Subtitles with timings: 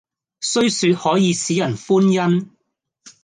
[0.39, 2.49] 雖說可以使人歡欣，